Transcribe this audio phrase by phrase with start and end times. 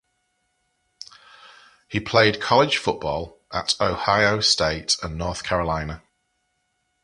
[1.87, 6.01] He played college football at Ohio State and North Carolina.